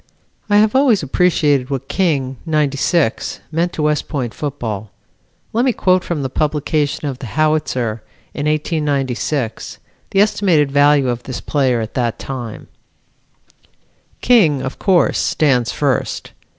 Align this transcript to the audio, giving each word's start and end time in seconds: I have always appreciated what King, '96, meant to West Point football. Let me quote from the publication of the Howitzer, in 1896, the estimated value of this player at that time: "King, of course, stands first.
I 0.49 0.57
have 0.57 0.75
always 0.75 1.03
appreciated 1.03 1.69
what 1.69 1.87
King, 1.87 2.37
'96, 2.47 3.39
meant 3.51 3.71
to 3.73 3.83
West 3.83 4.07
Point 4.07 4.33
football. 4.33 4.89
Let 5.53 5.63
me 5.63 5.73
quote 5.73 6.03
from 6.03 6.23
the 6.23 6.27
publication 6.27 7.07
of 7.07 7.19
the 7.19 7.27
Howitzer, 7.27 8.01
in 8.33 8.47
1896, 8.47 9.77
the 10.09 10.19
estimated 10.21 10.71
value 10.71 11.07
of 11.07 11.21
this 11.21 11.39
player 11.39 11.81
at 11.81 11.93
that 11.93 12.17
time: 12.17 12.67
"King, 14.21 14.63
of 14.63 14.79
course, 14.79 15.19
stands 15.19 15.71
first. 15.71 16.31